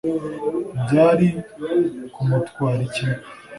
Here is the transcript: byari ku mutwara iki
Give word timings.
byari 0.83 1.27
ku 2.13 2.21
mutwara 2.27 2.81
iki 2.87 3.05